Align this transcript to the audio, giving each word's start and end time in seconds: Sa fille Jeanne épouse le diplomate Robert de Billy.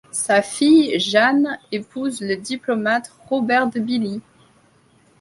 Sa 0.09 0.41
fille 0.41 0.99
Jeanne 0.99 1.59
épouse 1.71 2.21
le 2.21 2.35
diplomate 2.35 3.13
Robert 3.27 3.69
de 3.69 3.79
Billy. 3.79 4.19